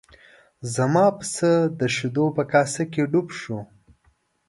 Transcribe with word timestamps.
زما 0.73 1.05
پسه 1.17 1.51
د 1.79 1.81
شیدو 1.95 2.25
په 2.37 2.43
کاسه 2.51 2.83
کې 2.91 3.01
ډوب 3.11 3.27
شو. 3.39 3.57